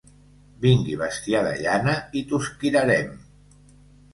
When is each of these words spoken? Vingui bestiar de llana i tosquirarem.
Vingui 0.63 0.95
bestiar 1.01 1.41
de 1.49 1.53
llana 1.65 1.93
i 2.21 2.25
tosquirarem. 2.33 3.13